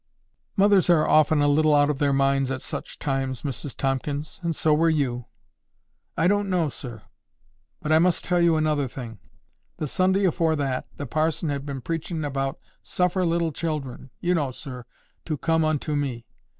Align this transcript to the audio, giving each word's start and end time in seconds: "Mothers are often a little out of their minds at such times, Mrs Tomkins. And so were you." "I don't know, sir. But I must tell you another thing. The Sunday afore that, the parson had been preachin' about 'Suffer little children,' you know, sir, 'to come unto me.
"Mothers 0.55 0.89
are 0.89 1.07
often 1.07 1.43
a 1.43 1.47
little 1.47 1.75
out 1.75 1.91
of 1.91 1.99
their 1.99 2.11
minds 2.11 2.49
at 2.49 2.63
such 2.63 2.97
times, 2.97 3.43
Mrs 3.43 3.77
Tomkins. 3.77 4.39
And 4.41 4.55
so 4.55 4.73
were 4.73 4.89
you." 4.89 5.25
"I 6.17 6.25
don't 6.27 6.49
know, 6.49 6.69
sir. 6.69 7.03
But 7.83 7.91
I 7.91 7.99
must 7.99 8.23
tell 8.25 8.41
you 8.41 8.55
another 8.55 8.87
thing. 8.87 9.19
The 9.77 9.87
Sunday 9.87 10.25
afore 10.25 10.55
that, 10.55 10.87
the 10.97 11.05
parson 11.05 11.49
had 11.49 11.67
been 11.67 11.81
preachin' 11.81 12.25
about 12.25 12.57
'Suffer 12.81 13.23
little 13.23 13.51
children,' 13.51 14.09
you 14.19 14.33
know, 14.33 14.49
sir, 14.49 14.85
'to 15.25 15.37
come 15.37 15.63
unto 15.63 15.95
me. 15.95 16.25